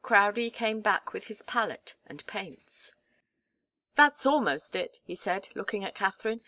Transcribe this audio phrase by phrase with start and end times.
[0.00, 2.94] Crowdie came back with his palette and paints.
[3.94, 6.40] "That's almost it," he said, looking at Katharine.